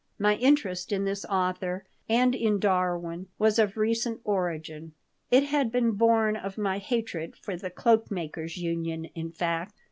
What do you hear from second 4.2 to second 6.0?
origin. It had been